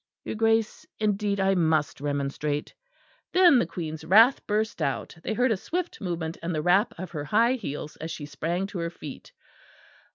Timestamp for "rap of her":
6.63-7.25